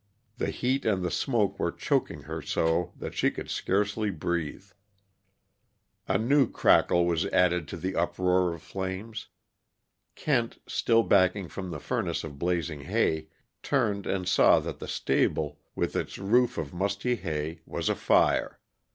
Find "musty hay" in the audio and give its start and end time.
16.73-17.59